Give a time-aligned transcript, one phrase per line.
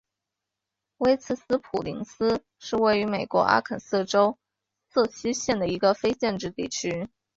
[0.97, 4.39] 威茨斯普林斯是位于美国阿肯色州
[4.89, 7.07] 瑟西县的一个非建制地区。